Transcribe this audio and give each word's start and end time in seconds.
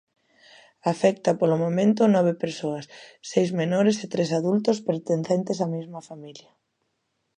Afecta 0.93 1.31
polo 1.39 1.57
momento 1.65 2.01
nove 2.15 2.33
persoas, 2.43 2.85
seis 3.31 3.49
menores 3.61 3.95
e 4.05 4.07
tres 4.13 4.29
adultos 4.39 4.77
pertencentes 4.87 5.57
á 5.65 5.67
mesma 5.75 6.01
familia. 6.09 6.51